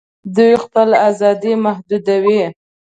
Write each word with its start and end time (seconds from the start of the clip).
دوی 0.35 0.53
خپلي 0.63 0.95
آزادۍ 1.07 1.53
محدودوي 1.65 2.43